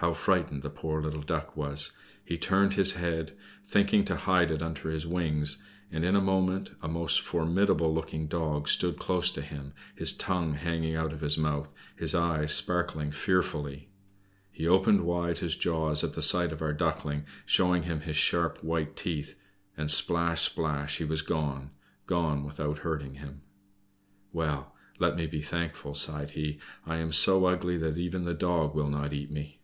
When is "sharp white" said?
18.14-18.94